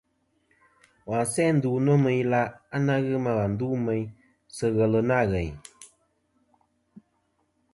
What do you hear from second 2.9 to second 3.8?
ghɨ ma wà ndu